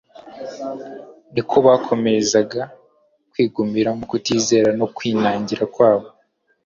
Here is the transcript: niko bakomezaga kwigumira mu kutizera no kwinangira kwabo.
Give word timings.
niko 1.33 1.55
bakomezaga 1.67 2.61
kwigumira 3.31 3.89
mu 3.97 4.05
kutizera 4.11 4.69
no 4.79 4.85
kwinangira 4.95 5.63
kwabo. 5.73 6.07